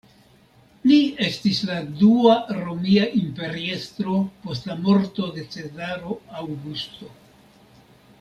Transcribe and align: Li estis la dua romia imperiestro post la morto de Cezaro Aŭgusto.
Li 0.91 0.95
estis 1.25 1.57
la 1.71 1.75
dua 1.99 2.37
romia 2.59 3.03
imperiestro 3.19 4.15
post 4.47 4.65
la 4.71 4.77
morto 4.87 5.29
de 5.37 5.45
Cezaro 5.57 6.17
Aŭgusto. 6.41 7.11